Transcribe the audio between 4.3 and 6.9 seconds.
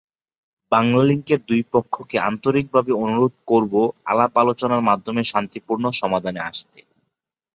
আলোচনার মাধ্যমে শান্তিপূর্ণ সমাধানে আসতে।